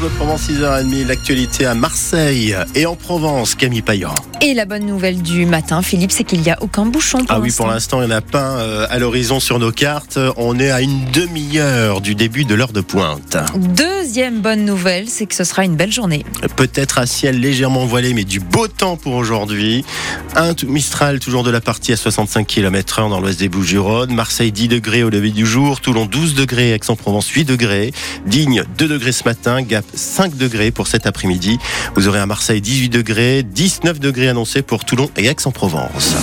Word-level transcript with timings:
Bleu 0.00 0.08
Provence 0.16 0.48
6h30, 0.48 1.06
l'actualité 1.08 1.66
à 1.66 1.74
Marseille 1.74 2.56
et 2.74 2.86
en 2.86 2.96
Provence, 2.96 3.54
Camille 3.54 3.82
Payan. 3.82 4.14
Et 4.40 4.54
la 4.54 4.64
bonne 4.64 4.86
nouvelle 4.86 5.20
du 5.20 5.44
matin, 5.44 5.82
Philippe, 5.82 6.10
c'est 6.10 6.24
qu'il 6.24 6.40
n'y 6.40 6.50
a 6.50 6.56
aucun 6.62 6.86
bouchon 6.86 7.18
pour 7.18 7.26
Ah 7.28 7.38
oui, 7.38 7.52
pour 7.54 7.66
l'instant, 7.66 8.00
il 8.00 8.08
n'y 8.08 8.14
en 8.14 8.16
a 8.16 8.22
pas 8.22 8.56
euh, 8.56 8.86
à 8.88 8.98
l'horizon 8.98 9.40
sur 9.40 9.58
nos 9.58 9.72
cartes. 9.72 10.18
On 10.38 10.58
est 10.58 10.70
à 10.70 10.80
une 10.80 11.04
demi-heure 11.12 12.00
du 12.00 12.14
début 12.14 12.46
de 12.46 12.54
l'heure 12.54 12.72
de 12.72 12.80
pointe. 12.80 13.36
Deuxième 13.54 14.40
bonne 14.40 14.64
nouvelle, 14.64 15.06
c'est 15.10 15.26
que 15.26 15.34
ce 15.34 15.44
sera 15.44 15.66
une 15.66 15.76
belle 15.76 15.92
journée. 15.92 16.24
Peut-être 16.56 16.96
un 16.96 17.04
ciel 17.04 17.38
légèrement 17.38 17.84
voilé, 17.84 18.14
mais 18.14 18.24
du 18.24 18.40
beau 18.40 18.68
temps 18.68 18.96
pour 18.96 19.12
aujourd'hui. 19.16 19.84
Un 20.34 20.54
Mistral, 20.66 21.20
toujours 21.20 21.42
de 21.42 21.50
la 21.50 21.60
partie 21.60 21.92
à 21.92 21.98
65 21.98 22.46
km/h 22.46 23.10
dans 23.10 23.20
l'ouest 23.20 23.38
des 23.38 23.50
Bouches-du-Rhône. 23.50 24.14
Marseille 24.14 24.52
10 24.52 24.68
degrés 24.68 25.02
au 25.02 25.10
lever 25.10 25.30
du 25.30 25.44
jour. 25.44 25.82
Toulon 25.82 26.06
12 26.06 26.34
degrés. 26.34 26.72
Aix-en-Provence 26.72 27.28
8 27.28 27.44
degrés. 27.44 27.92
Digne 28.24 28.64
2 28.78 28.88
degrés 28.88 29.12
ce 29.12 29.24
matin. 29.24 29.60
Gap 29.60 29.84
5 29.94 30.36
degrés 30.36 30.70
pour 30.70 30.86
cet 30.86 31.06
après-midi. 31.06 31.58
Vous 31.94 32.08
aurez 32.08 32.20
à 32.20 32.26
Marseille 32.26 32.60
18 32.60 32.88
degrés. 32.88 33.42
19 33.42 34.00
degrés 34.00 34.28
annoncés 34.28 34.62
pour 34.62 34.84
Toulon 34.84 35.10
et 35.16 35.26
Aix-en-Provence. 35.26 36.14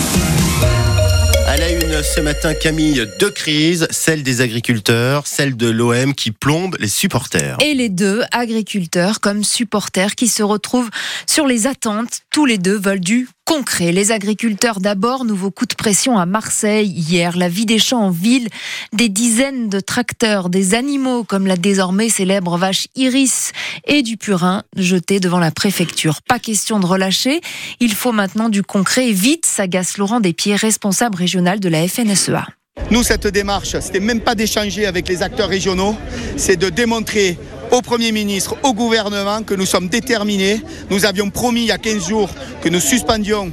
À 1.48 1.55
la 1.55 1.71
une 1.71 2.03
ce 2.03 2.20
matin, 2.20 2.53
Camille, 2.53 3.07
deux 3.20 3.30
crises, 3.30 3.88
celle 3.90 4.21
des 4.21 4.41
agriculteurs, 4.41 5.26
celle 5.26 5.55
de 5.55 5.70
l'OM 5.70 6.13
qui 6.13 6.31
plombe 6.31 6.76
les 6.80 6.90
supporters. 6.90 7.57
Et 7.63 7.73
les 7.73 7.90
deux, 7.90 8.23
agriculteurs 8.31 9.21
comme 9.21 9.43
supporters, 9.43 10.15
qui 10.15 10.27
se 10.27 10.43
retrouvent 10.43 10.90
sur 11.26 11.48
les 11.48 11.65
attentes. 11.65 12.21
Tous 12.31 12.45
les 12.45 12.57
deux 12.57 12.77
veulent 12.77 12.99
du 12.99 13.29
concret. 13.47 13.93
Les 13.93 14.11
agriculteurs 14.11 14.81
d'abord, 14.81 15.23
nouveau 15.23 15.51
coup 15.51 15.65
de 15.65 15.73
pression 15.73 16.19
à 16.19 16.25
Marseille 16.25 16.89
hier, 16.89 17.37
la 17.37 17.47
vie 17.47 17.65
des 17.65 17.79
champs 17.79 18.01
en 18.01 18.09
ville, 18.09 18.49
des 18.91 19.07
dizaines 19.07 19.70
de 19.70 19.79
tracteurs, 19.79 20.49
des 20.49 20.75
animaux 20.75 21.23
comme 21.23 21.47
la 21.47 21.55
désormais 21.55 22.09
célèbre 22.09 22.57
vache 22.57 22.87
Iris 22.95 23.53
et 23.85 24.01
du 24.01 24.17
purin 24.17 24.63
jetés 24.75 25.21
devant 25.21 25.39
la 25.39 25.51
préfecture. 25.51 26.21
Pas 26.21 26.39
question 26.39 26.77
de 26.81 26.85
relâcher, 26.85 27.39
il 27.79 27.93
faut 27.93 28.12
maintenant 28.12 28.49
du 28.49 28.63
concret 28.63 29.12
vite, 29.12 29.45
s'agace 29.45 29.98
Laurent 29.98 30.20
Despieds, 30.20 30.57
responsable 30.57 31.17
régional 31.17 31.61
de 31.61 31.70
la 31.70 31.87
FNSEA. 31.87 32.45
Nous, 32.91 33.04
cette 33.04 33.27
démarche, 33.27 33.79
c'était 33.79 34.01
même 34.01 34.20
pas 34.20 34.35
d'échanger 34.35 34.85
avec 34.85 35.07
les 35.07 35.23
acteurs 35.23 35.49
régionaux, 35.49 35.95
c'est 36.35 36.57
de 36.57 36.70
démontrer 36.70 37.37
au 37.71 37.82
Premier 37.82 38.12
ministre, 38.12 38.55
au 38.63 38.73
gouvernement, 38.73 39.43
que 39.43 39.54
nous 39.54 39.65
sommes 39.65 39.90
déterminés. 39.90 40.62
Nous 40.90 41.05
avions 41.05 41.29
promis 41.29 41.62
il 41.62 41.68
y 41.68 41.71
a 41.71 41.77
15 41.77 42.07
jours 42.07 42.29
que 42.62 42.70
nous 42.70 42.79
suspendions 42.79 43.51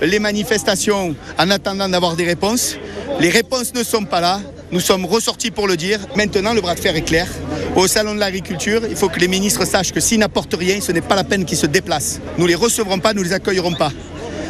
les 0.00 0.18
manifestations 0.18 1.14
en 1.38 1.50
attendant 1.50 1.88
d'avoir 1.88 2.16
des 2.16 2.24
réponses. 2.24 2.76
Les 3.20 3.30
réponses 3.30 3.74
ne 3.74 3.82
sont 3.82 4.04
pas 4.04 4.20
là. 4.20 4.40
Nous 4.70 4.80
sommes 4.80 5.06
ressortis 5.06 5.50
pour 5.50 5.66
le 5.66 5.76
dire. 5.76 5.98
Maintenant, 6.14 6.52
le 6.52 6.60
bras 6.60 6.74
de 6.74 6.80
fer 6.80 6.94
est 6.94 7.02
clair. 7.02 7.26
Au 7.74 7.86
Salon 7.86 8.14
de 8.14 8.20
l'Agriculture, 8.20 8.82
il 8.88 8.96
faut 8.96 9.08
que 9.08 9.18
les 9.18 9.28
ministres 9.28 9.64
sachent 9.64 9.92
que 9.92 10.00
s'ils 10.00 10.18
n'apportent 10.18 10.56
rien, 10.58 10.80
ce 10.80 10.92
n'est 10.92 11.00
pas 11.00 11.16
la 11.16 11.24
peine 11.24 11.44
qu'ils 11.44 11.58
se 11.58 11.66
déplacent. 11.66 12.20
Nous 12.36 12.44
ne 12.44 12.48
les 12.48 12.54
recevrons 12.54 12.98
pas, 12.98 13.14
nous 13.14 13.22
ne 13.22 13.26
les 13.26 13.32
accueillerons 13.32 13.74
pas. 13.74 13.90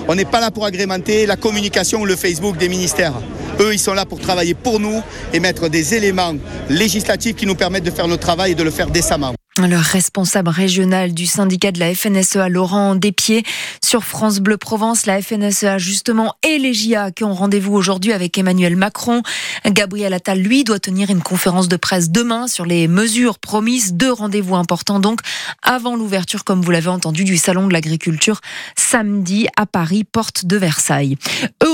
On 0.09 0.15
n'est 0.15 0.25
pas 0.25 0.41
là 0.41 0.51
pour 0.51 0.65
agrémenter 0.65 1.27
la 1.27 1.37
communication 1.37 2.01
ou 2.01 2.07
le 2.07 2.17
Facebook 2.17 2.57
des 2.57 2.69
ministères. 2.69 3.15
Eux, 3.61 3.73
ils 3.73 3.79
sont 3.79 3.95
là 3.95 4.07
pour 4.07 4.21
travailler 4.21 4.55
pour 4.55 4.81
nous 4.81 5.03
et 5.33 5.41
mettre 5.41 5.69
des 5.69 5.95
éléments 5.95 6.35
législatifs 6.69 7.37
qui 7.37 7.47
nous 7.47 7.55
permettent 7.55 7.85
de 7.85 7.91
faire 7.91 8.09
notre 8.09 8.23
travail 8.23 8.53
et 8.53 8.55
de 8.55 8.63
le 8.63 8.71
faire 8.71 8.89
décemment. 8.89 9.35
Le 9.67 9.77
responsable 9.77 10.51
régional 10.51 11.13
du 11.13 11.27
syndicat 11.27 11.73
de 11.73 11.81
la 11.81 11.93
FNSEA, 11.93 12.49
Laurent 12.49 12.95
Despieds, 12.95 13.43
sur 13.85 14.05
France 14.05 14.39
Bleu 14.39 14.57
Provence, 14.57 15.05
la 15.05 15.21
FNSEA 15.21 15.79
justement 15.79 16.35
et 16.47 16.59
les 16.59 16.73
JA 16.73 17.11
qui 17.11 17.25
ont 17.25 17.35
rendez-vous 17.35 17.75
aujourd'hui 17.75 18.13
avec 18.13 18.39
Emmanuel 18.39 18.77
Macron. 18.77 19.23
Gabriel 19.67 20.15
Attal, 20.15 20.39
lui, 20.39 20.63
doit 20.63 20.79
tenir 20.79 21.11
une 21.11 21.23
conférence 21.23 21.67
de 21.67 21.75
presse 21.75 22.11
demain 22.11 22.47
sur 22.47 22.67
les 22.67 22.87
mesures 22.87 23.41
promises. 23.41 23.95
Deux 23.95 24.13
rendez-vous 24.13 24.55
importants 24.55 25.01
donc 25.01 25.23
avant 25.65 25.97
l'ouverture, 25.97 26.45
comme 26.45 26.63
vous 26.63 26.71
l'avez 26.71 26.91
entendu, 26.91 27.25
du 27.25 27.37
Salon 27.37 27.67
de 27.67 27.73
l'Agriculture 27.73 28.41
samedi 28.77 29.49
à 29.57 29.67
Paris, 29.67 30.05
porte 30.05 30.45
de 30.45 30.57
Versailles. 30.57 31.17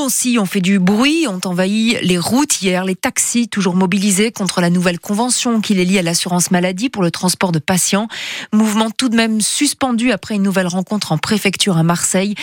Aussi 0.05 0.36
ont 0.38 0.44
fait 0.44 0.60
du 0.60 0.80
bruit, 0.80 1.27
ont 1.27 1.40
envahi 1.46 1.96
les 2.02 2.18
routes 2.18 2.61
hier, 2.61 2.84
les 2.84 2.95
taxis 2.95 3.48
toujours 3.48 3.74
mobilisés 3.74 4.33
contre 4.33 4.61
la 4.61 4.68
nouvelle 4.68 5.01
convention 5.01 5.62
qui 5.62 5.73
les 5.73 5.86
lie 5.86 5.98
à 5.98 6.02
l'assurance 6.02 6.51
maladie 6.51 6.90
pour 6.90 7.02
le 7.02 7.11
transport 7.11 7.52
de 7.52 7.58
patients. 7.58 8.08
Mouvement 8.52 8.90
tout 8.90 9.08
de 9.08 9.17
même 9.17 9.40
suspendu 9.40 10.12
après 10.12 10.34
une 10.34 10.42
nouvelle 10.42 10.67
rencontre 10.67 11.12
en 11.12 11.17
préfecture 11.17 11.78
à 11.78 11.83
Marseille. 11.83 12.34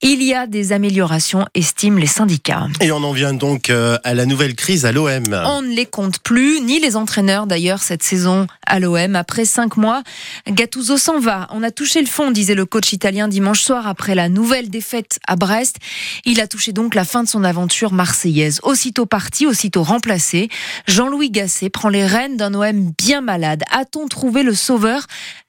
Il 0.00 0.22
y 0.22 0.32
a 0.32 0.46
des 0.46 0.72
améliorations, 0.72 1.44
estiment 1.52 1.98
les 1.98 2.06
syndicats. 2.06 2.68
Et 2.80 2.90
on 2.90 3.04
en 3.04 3.12
vient 3.12 3.34
donc 3.34 3.68
euh, 3.68 3.98
à 4.02 4.14
la 4.14 4.24
nouvelle 4.24 4.54
crise 4.54 4.86
à 4.86 4.92
l'OM. 4.92 5.24
On 5.44 5.60
ne 5.60 5.74
les 5.74 5.84
compte 5.84 6.20
plus, 6.20 6.62
ni 6.62 6.80
les 6.80 6.96
entraîneurs 6.96 7.46
d'ailleurs 7.46 7.82
cette 7.82 8.02
saison 8.02 8.46
à 8.66 8.80
l'OM. 8.80 9.14
Après 9.14 9.44
cinq 9.44 9.76
mois, 9.76 10.02
Gattuso 10.48 10.96
s'en 10.96 11.20
va. 11.20 11.48
On 11.50 11.62
a 11.62 11.70
touché 11.70 12.00
le 12.00 12.06
fond, 12.06 12.30
disait 12.30 12.54
le 12.54 12.64
coach 12.64 12.94
italien 12.94 13.28
dimanche 13.28 13.60
soir 13.60 13.86
après 13.86 14.14
la 14.14 14.30
nouvelle 14.30 14.70
défaite 14.70 15.18
à 15.28 15.36
Brest. 15.36 15.76
Il 16.24 16.40
a 16.40 16.46
touché 16.46 16.72
donc 16.72 16.94
la 16.94 17.04
fin 17.10 17.24
de 17.24 17.28
son 17.28 17.42
aventure 17.42 17.92
marseillaise. 17.92 18.60
Aussitôt 18.62 19.04
parti, 19.04 19.44
aussitôt 19.44 19.82
remplacé, 19.82 20.48
Jean-Louis 20.86 21.30
Gasset 21.30 21.68
prend 21.68 21.88
les 21.88 22.06
rênes 22.06 22.36
d'un 22.36 22.54
OM 22.54 22.92
bien 22.96 23.20
malade. 23.20 23.64
A-t-on 23.70 24.06
trouvé 24.06 24.44
le 24.44 24.54
sauveur? 24.54 25.06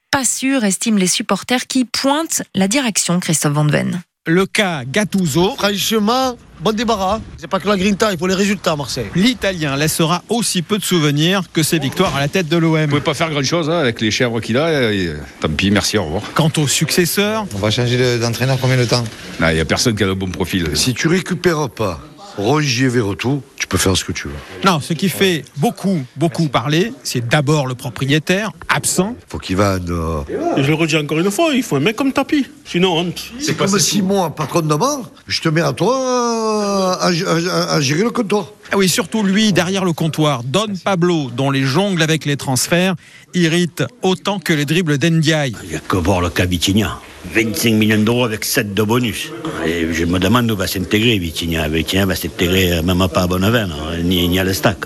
Pas 0.10 0.26
sûr, 0.26 0.64
estiment 0.64 0.98
les 0.98 1.08
supporters 1.08 1.68
qui 1.68 1.86
pointent 1.86 2.42
la 2.56 2.68
direction, 2.68 3.20
Christophe 3.20 3.54
Van 3.54 3.68
Ven. 3.68 4.02
Le 4.28 4.46
cas 4.46 4.84
Gattuso, 4.86 5.56
Franchement, 5.58 6.38
bon 6.60 6.76
débarras. 6.76 7.20
C'est 7.38 7.48
pas 7.48 7.60
que 7.60 7.68
la 7.68 7.76
grinta, 7.76 8.12
il 8.12 8.20
faut 8.20 8.28
les 8.28 8.36
résultats 8.36 8.74
à 8.74 8.76
Marseille. 8.76 9.08
l'Italien 9.16 9.76
laissera 9.76 10.22
aussi 10.30 10.62
peu 10.62 10.78
de 10.78 10.84
souvenirs 10.84 11.42
que 11.52 11.64
ses 11.64 11.80
victoires 11.80 12.16
à 12.16 12.20
la 12.20 12.28
tête 12.28 12.48
de 12.48 12.56
Vous 12.58 12.76
l'OM. 12.76 12.88
pouvez 12.88 13.02
pas 13.02 13.16
faire 13.16 13.32
grand 13.32 13.42
chose 13.42 13.68
avec 13.72 14.00
les 14.00 14.12
chèvres 14.12 14.40
qu'il 14.40 14.58
a. 14.60 14.94
et, 14.94 15.12
tant 15.40 15.50
pis, 15.50 15.72
merci, 15.72 15.98
au 15.98 16.04
revoir. 16.06 16.22
Quant 16.36 16.52
au 16.58 16.68
successeur, 16.68 17.48
On 17.56 17.58
va 17.58 17.72
changer 17.72 17.98
de- 17.98 18.22
d'entraîneur 18.22 18.60
combien 18.62 18.78
de 18.78 18.86
temps? 18.86 19.04
Il 19.40 19.56
n'y 19.56 19.60
a 19.60 19.66
personne 19.66 19.96
qui 19.96 20.04
a 20.04 20.06
le 20.06 20.14
bon 20.14 20.30
profil. 20.30 20.70
Si 20.76 20.94
tu 20.94 21.08
récupères 21.08 21.68
pas 21.72 22.00
Rongier 22.38 22.90
Verretou, 22.90 23.42
peux 23.72 23.78
faire 23.78 23.96
ce 23.98 24.04
que 24.06 24.12
tu 24.12 24.28
veux. 24.28 24.34
non, 24.66 24.80
ce 24.80 24.94
qui 24.94 25.08
fait 25.10 25.44
beaucoup, 25.58 26.00
beaucoup 26.18 26.48
parler, 26.50 26.92
c'est 27.04 27.28
d'abord 27.28 27.68
le 27.68 27.76
propriétaire, 27.76 28.52
absent. 28.70 29.16
Faut 29.28 29.38
qu'il 29.40 29.56
vende. 29.58 29.90
euh, 29.90 30.22
Et 30.58 30.64
je 30.64 30.68
le 30.68 30.74
redis 30.76 30.98
encore 30.98 31.20
une 31.20 31.32
fois, 31.32 31.52
il 31.54 31.64
faut 31.64 31.78
un 31.78 31.80
mec 31.80 31.96
comme 31.96 32.12
tapis. 32.14 32.46
Sinon, 32.66 32.98
honte. 33.00 33.22
C'est 33.40 33.56
comme 33.56 33.80
Simon, 33.80 34.26
un 34.26 34.30
patron 34.30 34.62
de 34.62 34.76
bar. 34.76 35.00
Je 35.28 35.42
te 35.42 35.50
mets 35.50 35.62
à 35.62 35.74
toi 35.74 35.96
euh, 35.98 36.94
à, 37.00 37.08
à- 37.08 37.74
à 37.76 37.82
gérer 37.82 38.04
le 38.04 38.12
comptoir. 38.12 38.48
Ah 38.74 38.78
oui, 38.78 38.88
surtout 38.90 39.24
lui, 39.24 39.52
derrière 39.54 39.84
le 39.86 39.94
comptoir, 39.94 40.44
Don 40.44 40.68
Pablo, 40.84 41.30
dont 41.36 41.50
les 41.52 41.64
jongles 41.64 42.02
avec 42.02 42.26
les 42.26 42.38
transferts 42.38 42.96
irritent 43.34 43.84
autant 44.02 44.40
que 44.40 44.54
les 44.54 44.66
dribbles 44.66 44.98
d'Endiaï. 44.98 45.54
Il 45.64 45.70
n'y 45.70 45.76
a 45.76 45.80
que 45.80 45.98
voir 45.98 46.22
le 46.22 46.30
cas 46.30 46.46
Vitinha. 46.46 47.00
25 47.34 47.74
millions 47.74 48.02
d'euros 48.02 48.26
avec 48.26 48.46
7 48.46 48.74
de 48.74 48.84
bonus. 48.84 49.32
Et 49.66 49.94
je 49.94 50.06
me 50.06 50.20
demande 50.20 50.50
où 50.52 50.56
va 50.56 50.68
s'intégrer 50.68 51.18
Vitinha. 51.18 51.68
Vitinha 51.68 52.06
va 52.06 52.16
s'intégrer 52.16 52.74
euh, 52.74 52.82
même 52.82 53.08
pas 53.08 53.24
à 53.24 53.28
Bonneven, 53.28 53.72
hein, 53.72 53.98
ni, 54.04 54.28
ni 54.28 54.40
à 54.40 54.44
l'Estac. 54.44 54.78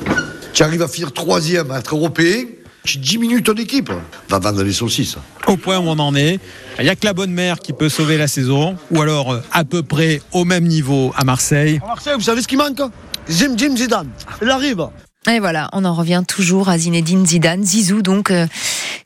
Tu 0.54 0.64
arrives 0.64 0.82
à 0.82 0.88
finir 0.88 1.12
troisième, 1.12 1.72
à 1.72 1.80
être 1.80 1.96
européen. 1.96 2.44
Tu 2.84 3.00
diminues 3.00 3.42
ton 3.42 3.54
équipe. 3.54 3.92
Va 4.30 4.40
vendre 4.40 4.64
les 4.64 4.74
saucisses. 4.74 5.18
Au 5.48 5.58
point 5.58 5.80
où 5.80 5.84
on 5.88 5.98
en 5.98 6.16
est, 6.16 6.40
il 6.78 6.84
n'y 6.84 6.90
a 6.90 6.96
que 6.96 7.06
la 7.06 7.14
bonne 7.14 7.32
mère 7.32 7.60
qui 7.60 7.74
peut 7.74 7.90
sauver 7.90 8.18
la 8.18 8.28
saison, 8.28 8.78
ou 8.92 9.02
alors 9.02 9.34
euh, 9.34 9.42
à 9.52 9.64
peu 9.64 9.82
près 9.82 10.22
au 10.32 10.46
même 10.46 10.66
niveau 10.66 11.12
à 11.18 11.24
Marseille. 11.24 11.80
À 11.84 11.88
Marseille, 11.88 12.14
vous 12.16 12.22
savez 12.22 12.42
ce 12.42 12.48
qui 12.48 12.58
manque 12.58 12.82
Jim 13.28 13.56
Jim 13.58 13.76
Zidane. 13.76 14.10
Il 14.42 14.50
arrive. 14.50 14.86
Et 15.28 15.40
voilà, 15.40 15.70
on 15.74 15.86
en 15.86 15.96
revient 15.96 16.22
toujours 16.28 16.70
à 16.70 16.78
Zinedine 16.78 17.26
Zidane, 17.26 17.64
Zizou. 17.64 18.04
Donc, 18.04 18.30
euh, 18.30 18.46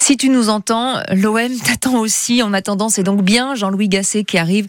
si 0.09 0.18
tu 0.18 0.30
nous 0.30 0.50
entends, 0.50 1.00
l'OM 1.12 1.56
t'attend 1.64 2.00
aussi. 2.00 2.42
En 2.42 2.52
attendant, 2.52 2.90
c'est 2.90 3.03
donc 3.03 3.22
bien 3.22 3.53
Jean-Louis 3.53 3.90
Gasset 3.90 4.24
qui 4.24 4.40
arrive 4.40 4.66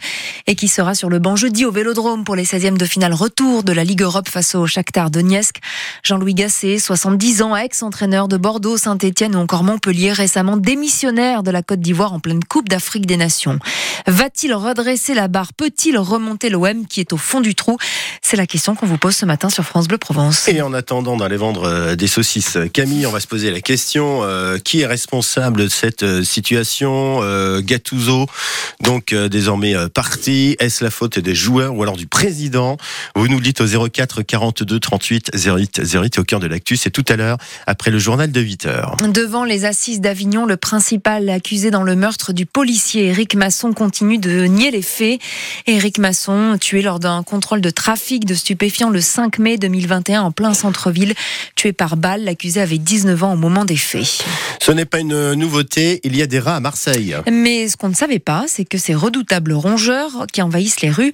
et 0.47 0.55
qui 0.55 0.69
sera 0.69 0.95
sur 0.95 1.09
le 1.09 1.19
banc 1.19 1.35
jeudi 1.35 1.65
au 1.65 1.73
Vélodrome 1.73 2.25
pour 2.25 2.37
les 2.37 2.45
16e 2.45 2.77
de 2.77 2.85
finale 2.85 3.15
retour 3.15 3.63
de 3.63 3.73
la 3.73 3.83
Ligue 3.83 4.03
Europe 4.03 4.29
face 4.29 4.55
au 4.55 4.67
Shakhtar 4.67 5.11
Donetsk. 5.11 5.57
Jean-Louis 6.03 6.35
Gasset, 6.35 6.79
70 6.79 7.41
ans, 7.41 7.57
ex-entraîneur 7.57 8.29
de 8.29 8.37
Bordeaux, 8.37 8.77
Saint-Etienne 8.77 9.35
ou 9.35 9.39
encore 9.39 9.65
Montpellier, 9.65 10.13
récemment 10.13 10.59
démissionnaire 10.59 11.43
de 11.43 11.51
la 11.51 11.63
Côte 11.63 11.81
d'Ivoire 11.81 12.13
en 12.13 12.21
pleine 12.21 12.45
Coupe 12.45 12.69
d'Afrique 12.69 13.07
des 13.07 13.17
Nations. 13.17 13.59
Va-t-il 14.07 14.53
redresser 14.53 15.15
la 15.15 15.29
barre? 15.29 15.55
Peut-il 15.55 15.97
remonter 15.97 16.51
l'OM 16.51 16.87
qui 16.87 17.01
est 17.01 17.15
au 17.15 17.17
fond 17.17 17.41
du 17.41 17.55
trou? 17.55 17.79
C'est 18.21 18.37
la 18.37 18.47
question 18.47 18.75
qu'on 18.75 18.85
vous 18.85 18.99
pose 18.99 19.17
ce 19.17 19.25
matin 19.25 19.49
sur 19.49 19.65
France 19.65 19.89
Bleu 19.89 19.97
Provence. 19.97 20.49
Et 20.49 20.61
en 20.61 20.75
attendant 20.75 21.17
d'aller 21.17 21.39
vendre 21.39 21.65
euh, 21.65 21.97
des 21.97 22.09
saucisses, 22.09 22.59
Camille, 22.75 23.07
on 23.07 23.11
va 23.11 23.21
se 23.21 23.27
poser 23.27 23.51
la 23.51 23.63
question 23.63 24.21
euh, 24.23 24.59
qui 24.59 24.83
est 24.83 24.87
responsable 24.87 25.30
de 25.39 25.69
cette 25.69 26.03
euh, 26.03 26.25
situation 26.25 27.21
euh, 27.23 27.61
Gattuso, 27.61 28.27
donc 28.83 29.13
euh, 29.13 29.29
désormais 29.29 29.75
parti. 29.95 30.57
Est-ce 30.59 30.83
la 30.83 30.91
faute 30.91 31.21
des 31.21 31.37
joueurs 31.37 31.77
ou 31.77 31.83
alors 31.85 31.97
du 31.97 32.09
président? 32.09 32.77
Vous 33.15 33.29
nous 33.29 33.37
le 33.37 33.43
dites 33.43 33.61
au 33.61 33.89
04 33.89 34.23
42 34.23 34.81
38 34.81 35.31
08 35.35 35.83
08 35.85 36.19
au 36.19 36.25
cœur 36.25 36.41
de 36.41 36.49
l'actu. 36.49 36.77
C'est 36.77 36.91
tout 36.91 37.05
à 37.09 37.15
l'heure 37.15 37.39
après 37.69 37.93
le 37.93 37.99
journal 38.01 38.33
de 38.33 38.41
8 38.41 38.67
heures. 38.67 38.97
Devant 39.09 39.45
les 39.45 39.65
assises 39.65 40.01
d'Avignon, 40.01 40.47
le 40.47 40.57
principal 40.57 41.29
accusé 41.29 41.71
dans 41.71 41.85
le 41.85 41.95
meurtre 41.95 42.33
du 42.33 42.45
policier 42.45 43.07
Éric 43.07 43.37
Masson 43.37 43.73
continue 43.73 44.19
de 44.19 44.47
nier 44.47 44.73
les 44.73 44.83
faits. 44.83 45.21
Éric 45.67 45.99
Masson, 45.99 46.59
tué 46.61 46.83
lors 46.83 46.99
d'un 46.99 47.23
contrôle 47.23 47.61
de 47.61 47.71
trafic 47.71 48.25
de 48.25 48.35
stupéfiants 48.35 48.91
le 48.91 49.01
5 49.01 49.39
mai 49.39 49.59
2021 49.59 50.23
en 50.23 50.33
plein 50.33 50.55
centre-ville, 50.55 51.15
tué 51.55 51.73
par 51.73 51.97
balle. 51.97 52.25
L'accusé 52.25 52.61
avait 52.61 52.79
19 52.79 53.23
ans 53.23 53.33
au 53.35 53.37
moment 53.37 53.65
des 53.65 53.77
faits. 53.77 54.25
Ce 54.61 54.73
n'est 54.73 54.85
pas 54.85 54.99
une 54.99 55.20
Nouveauté, 55.35 56.01
il 56.05 56.17
y 56.17 56.23
a 56.23 56.27
des 56.27 56.39
rats 56.39 56.57
à 56.57 56.61
Marseille. 56.61 57.17
Mais 57.31 57.69
ce 57.69 57.77
qu'on 57.77 57.89
ne 57.89 57.95
savait 57.95 58.19
pas, 58.19 58.45
c'est 58.49 58.65
que 58.65 58.79
ces 58.79 58.95
redoutables 58.95 59.53
rongeurs 59.53 60.27
qui 60.33 60.43
envahissent 60.43 60.81
les 60.81 60.91
rues 60.91 61.13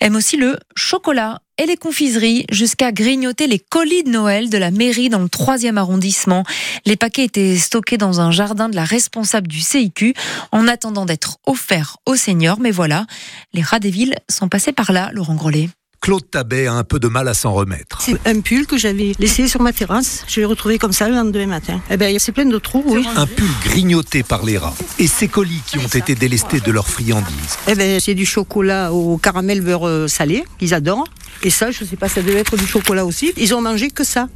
aiment 0.00 0.16
aussi 0.16 0.36
le 0.36 0.58
chocolat 0.74 1.40
et 1.58 1.66
les 1.66 1.76
confiseries 1.76 2.44
jusqu'à 2.50 2.92
grignoter 2.92 3.46
les 3.46 3.58
colis 3.58 4.02
de 4.02 4.10
Noël 4.10 4.50
de 4.50 4.58
la 4.58 4.70
mairie 4.70 5.08
dans 5.08 5.20
le 5.20 5.28
3e 5.28 5.76
arrondissement. 5.76 6.44
Les 6.84 6.96
paquets 6.96 7.24
étaient 7.24 7.56
stockés 7.56 7.98
dans 7.98 8.20
un 8.20 8.30
jardin 8.30 8.68
de 8.68 8.76
la 8.76 8.84
responsable 8.84 9.48
du 9.48 9.60
CIQ 9.60 10.14
en 10.52 10.66
attendant 10.66 11.06
d'être 11.06 11.38
offerts 11.46 11.98
aux 12.06 12.16
seniors. 12.16 12.58
Mais 12.60 12.70
voilà, 12.70 13.06
les 13.52 13.62
rats 13.62 13.80
des 13.80 13.90
villes 13.90 14.14
sont 14.28 14.48
passés 14.48 14.72
par 14.72 14.92
là, 14.92 15.10
Laurent 15.12 15.34
Grollet. 15.34 15.68
Claude 16.04 16.30
Tabet 16.30 16.66
a 16.66 16.74
un 16.74 16.84
peu 16.84 17.00
de 17.00 17.08
mal 17.08 17.28
à 17.28 17.32
s'en 17.32 17.54
remettre. 17.54 18.02
C'est 18.02 18.20
un 18.26 18.40
pull 18.40 18.66
que 18.66 18.76
j'avais 18.76 19.12
laissé 19.18 19.48
sur 19.48 19.62
ma 19.62 19.72
terrasse. 19.72 20.22
Je 20.28 20.38
l'ai 20.38 20.44
retrouvé 20.44 20.76
comme 20.76 20.92
ça 20.92 21.08
le 21.08 21.14
lendemain 21.14 21.46
matin. 21.46 21.80
Eh 21.90 21.96
ben, 21.96 22.18
c'est 22.18 22.30
plein 22.30 22.44
de 22.44 22.58
trous, 22.58 22.84
oui. 22.86 23.06
Un 23.16 23.26
pull 23.26 23.48
grignoté 23.64 24.22
par 24.22 24.44
les 24.44 24.58
rats. 24.58 24.74
Et 24.98 25.06
ces 25.06 25.28
colis 25.28 25.62
qui 25.66 25.78
ont 25.78 25.86
été 25.86 26.14
délestés 26.14 26.60
de 26.60 26.70
leurs 26.70 26.88
friandises. 26.88 27.56
Eh 27.68 27.74
ben, 27.74 27.98
c'est 28.00 28.12
du 28.12 28.26
chocolat 28.26 28.92
au 28.92 29.16
caramel 29.16 29.62
beurre 29.62 29.88
euh, 29.88 30.06
salé. 30.06 30.44
Ils 30.60 30.74
adorent. 30.74 31.08
Et 31.42 31.50
ça, 31.50 31.70
je 31.70 31.84
sais 31.84 31.96
pas, 31.96 32.08
ça 32.08 32.22
devait 32.22 32.40
être 32.40 32.56
du 32.56 32.66
chocolat 32.66 33.04
aussi. 33.04 33.32
Ils 33.36 33.54
ont 33.54 33.60
mangé 33.60 33.90
que 33.90 34.04
ça. 34.04 34.28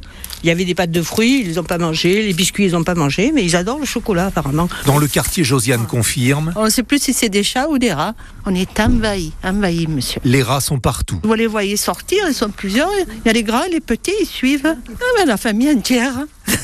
Il 0.43 0.47
y 0.47 0.51
avait 0.51 0.65
des 0.65 0.75
pâtes 0.75 0.91
de 0.91 1.01
fruits, 1.01 1.43
ils 1.45 1.55
n'ont 1.55 1.63
pas 1.63 1.77
mangé. 1.77 2.21
Les 2.23 2.33
biscuits, 2.33 2.65
ils 2.65 2.71
n'ont 2.71 2.83
pas 2.83 2.95
mangé. 2.95 3.31
Mais 3.33 3.43
ils 3.43 3.55
adorent 3.55 3.79
le 3.79 3.85
chocolat, 3.85 4.27
apparemment. 4.27 4.69
Dans 4.85 4.97
le 4.97 5.07
quartier, 5.07 5.43
Josiane 5.43 5.85
confirme. 5.85 6.53
On 6.55 6.65
ne 6.65 6.69
sait 6.69 6.83
plus 6.83 7.01
si 7.01 7.13
c'est 7.13 7.29
des 7.29 7.43
chats 7.43 7.67
ou 7.69 7.77
des 7.77 7.91
rats. 7.91 8.15
On 8.45 8.55
est 8.55 8.79
envahis, 8.79 9.33
envahis, 9.43 9.87
monsieur. 9.87 10.21
Les 10.23 10.41
rats 10.41 10.61
sont 10.61 10.79
partout. 10.79 11.19
Vous 11.23 11.33
les 11.33 11.47
voyez 11.47 11.77
sortir, 11.77 12.23
ils 12.27 12.33
sont 12.33 12.49
plusieurs. 12.49 12.89
Il 13.25 13.27
y 13.27 13.29
a 13.29 13.33
les 13.33 13.43
grands 13.43 13.65
les 13.69 13.81
petits, 13.81 14.13
ils 14.21 14.25
suivent. 14.25 14.65
Ah 14.65 15.03
ben, 15.17 15.27
la 15.27 15.37
famille 15.37 15.69
entière. 15.71 16.13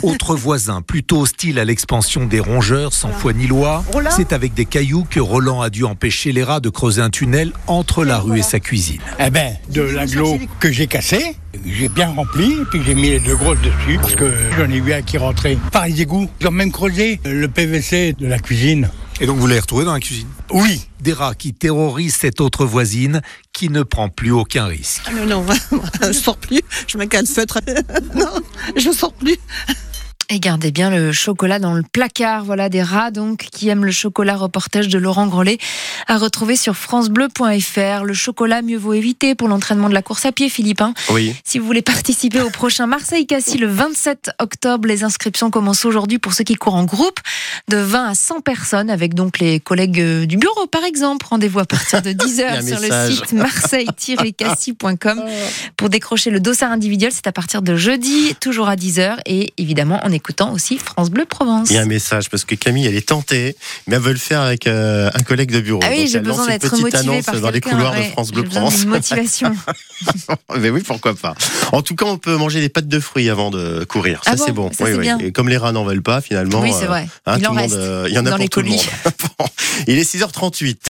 Autre 0.05 0.35
voisin, 0.35 0.83
plutôt 0.83 1.21
hostile 1.21 1.57
à 1.57 1.65
l'expansion 1.65 2.27
des 2.27 2.39
rongeurs, 2.39 2.93
sans 2.93 3.11
foi 3.11 3.33
ni 3.33 3.47
loi, 3.47 3.83
c'est 4.15 4.33
avec 4.33 4.53
des 4.53 4.65
cailloux 4.65 5.03
que 5.09 5.19
Roland 5.19 5.61
a 5.61 5.71
dû 5.71 5.83
empêcher 5.83 6.31
les 6.31 6.43
rats 6.43 6.59
de 6.59 6.69
creuser 6.69 7.01
un 7.01 7.09
tunnel 7.09 7.51
entre 7.65 8.05
la 8.05 8.19
rue 8.19 8.37
et 8.37 8.43
sa 8.43 8.59
cuisine. 8.59 9.01
Eh 9.19 9.31
ben, 9.31 9.55
de 9.69 9.81
l'aglo 9.81 10.37
que 10.59 10.71
j'ai 10.71 10.85
cassé, 10.85 11.35
j'ai 11.65 11.89
bien 11.89 12.09
rempli, 12.09 12.55
puis 12.69 12.81
j'ai 12.85 12.93
mis 12.93 13.09
les 13.09 13.19
deux 13.19 13.35
grosses 13.35 13.61
dessus, 13.61 13.97
parce 13.99 14.15
que 14.15 14.31
j'en 14.57 14.69
ai 14.69 14.79
vu 14.79 14.93
un 14.93 15.01
qui 15.01 15.17
rentrait 15.17 15.57
par 15.71 15.87
les 15.87 16.01
égouts. 16.01 16.29
Ils 16.39 16.47
ont 16.47 16.51
même 16.51 16.71
creusé 16.71 17.19
le 17.25 17.47
PVC 17.47 18.13
de 18.13 18.27
la 18.27 18.37
cuisine. 18.37 18.91
Et 19.21 19.25
donc 19.27 19.37
vous 19.37 19.47
l'avez 19.47 19.61
retrouvé 19.61 19.85
dans 19.85 19.93
la 19.93 19.99
cuisine? 19.99 20.27
Oui. 20.51 20.81
Des 20.99 21.13
rats 21.13 21.35
qui 21.35 21.53
terrorisent 21.53 22.15
cette 22.15 22.41
autre 22.41 22.65
voisine 22.65 23.21
qui 23.53 23.69
ne 23.69 23.81
prend 23.81 24.09
plus 24.09 24.31
aucun 24.31 24.65
risque. 24.65 25.09
Non, 25.15 25.25
non, 25.25 25.45
je 26.01 26.11
sors 26.11 26.37
plus, 26.37 26.61
je 26.87 26.97
me 26.97 27.05
le 27.05 27.25
feutre. 27.25 27.59
non, 28.15 28.41
je 28.75 28.91
sors 28.91 29.13
plus. 29.13 29.37
Et 30.29 30.39
gardez 30.39 30.71
bien 30.71 30.89
le 30.89 31.11
chocolat 31.11 31.59
dans 31.59 31.73
le 31.75 31.83
placard. 31.83 32.43
Voilà 32.45 32.67
des 32.67 32.81
rats 32.81 33.11
donc 33.11 33.37
qui 33.51 33.69
aiment 33.69 33.85
le 33.85 33.91
chocolat. 33.91 34.35
Reportage 34.35 34.87
de 34.87 34.97
Laurent 34.97 35.27
Grollet 35.27 35.59
à 36.07 36.17
retrouver 36.17 36.55
sur 36.55 36.75
francebleu.fr. 36.75 38.03
Le 38.03 38.13
chocolat, 38.13 38.63
mieux 38.63 38.77
vaut 38.77 38.93
éviter 38.93 39.35
pour 39.35 39.47
l'entraînement 39.47 39.87
de 39.87 39.93
la 39.93 40.01
course 40.01 40.25
à 40.25 40.31
pied, 40.31 40.49
Philippe. 40.49 40.81
hein. 40.81 40.93
Oui. 41.11 41.35
Si 41.43 41.59
vous 41.59 41.65
voulez 41.65 41.83
participer 41.83 42.41
au 42.41 42.49
prochain 42.49 42.87
Marseille-Cassis 42.87 43.59
le 43.59 43.67
27 43.67 44.31
octobre, 44.39 44.87
les 44.87 45.03
inscriptions 45.03 45.51
commencent 45.51 45.85
aujourd'hui 45.85 46.17
pour 46.17 46.33
ceux 46.33 46.43
qui 46.43 46.55
courent 46.55 46.75
en 46.75 46.85
groupe 46.85 47.19
de 47.67 47.77
20 47.77 48.07
à 48.09 48.15
100 48.15 48.41
personnes 48.41 48.89
avec 48.89 49.13
donc 49.13 49.37
les 49.39 49.59
collègues 49.59 50.01
euh, 50.01 50.25
du 50.25 50.37
bureau 50.37 50.65
par 50.67 50.83
exemple. 50.83 51.25
Rendez-vous 51.29 51.59
à 51.59 51.65
partir 51.65 52.01
de 52.01 52.09
10h 52.13 52.29
Il 52.29 52.35
y 52.37 52.43
a 52.43 52.53
un 52.57 52.61
sur 52.61 52.79
le 52.79 53.11
site 53.11 53.31
marseille-cassis.com 53.33 55.23
pour 55.77 55.89
décrocher 55.89 56.31
le 56.31 56.39
dossard 56.39 56.71
individuel. 56.71 57.11
C'est 57.13 57.27
à 57.27 57.31
partir 57.31 57.61
de 57.61 57.75
jeudi, 57.75 58.35
toujours 58.39 58.69
à 58.69 58.75
10h 58.75 59.17
et 59.27 59.53
évidemment 59.57 59.99
en 60.03 60.11
écoutant 60.15 60.51
aussi 60.53 60.77
France 60.77 61.09
Bleu 61.11 61.25
Provence. 61.25 61.69
Il 61.69 61.75
y 61.75 61.77
a 61.77 61.81
un 61.81 61.85
message 61.85 62.29
parce 62.29 62.45
que 62.45 62.55
Camille, 62.55 62.87
elle 62.87 62.95
est 62.95 63.07
tentée, 63.09 63.55
mais 63.87 63.95
elle 63.95 64.01
veut 64.01 64.13
le 64.13 64.17
faire 64.17 64.41
avec 64.41 64.65
euh, 64.67 65.09
un 65.13 65.21
collègue 65.23 65.51
de 65.51 65.59
bureau. 65.59 65.81
Ah 65.83 65.89
oui, 65.91 66.07
j'ai 66.07 66.19
besoin 66.19 66.45
une 66.45 66.51
d'être 66.51 66.69
petite 66.69 66.81
motivée 66.81 66.97
annonce 66.97 67.25
par 67.25 67.39
dans 67.39 67.51
les 67.51 67.61
couloirs 67.61 67.95
de. 67.95 68.01
France 68.03 68.31
Bleu 68.31 68.43
Provence. 68.43 68.79
d'une 68.79 68.89
motivation. 68.89 69.55
mais 70.57 70.69
oui, 70.69 70.81
pourquoi 70.85 71.13
pas. 71.15 71.35
En 71.71 71.81
tout 71.81 71.95
cas, 71.95 72.05
on 72.05 72.17
peut 72.17 72.35
manger 72.37 72.61
des 72.61 72.69
pâtes 72.69 72.87
de 72.87 72.99
fruits 72.99 73.29
avant 73.29 73.51
de 73.51 73.83
courir. 73.83 74.21
Ah 74.25 74.31
Ça, 74.31 74.35
bon 74.37 74.43
c'est 74.45 74.51
bon. 74.51 74.71
Ça, 74.71 74.85
c'est 74.85 74.97
bien. 74.97 75.17
Et 75.19 75.31
comme 75.31 75.49
les 75.49 75.57
rats 75.57 75.71
n'en 75.71 75.83
veulent 75.85 76.01
pas, 76.03 76.21
finalement. 76.21 76.61
Oui, 76.61 76.71
c'est 76.77 76.85
vrai. 76.85 77.07
hein, 77.25 77.37
Il 77.39 77.47
en 77.47 77.51
monde, 77.51 77.61
reste 77.61 77.75
euh, 77.75 78.05
il 78.07 78.13
y 78.15 78.17
en 78.17 78.25
a 78.25 78.29
dans 78.29 78.35
pour 78.37 78.43
les 78.43 78.49
tout 78.49 78.61
le 78.61 78.69
monde. 78.69 78.79
Il 79.87 79.97
est 79.99 80.09
6h38. 80.15 80.77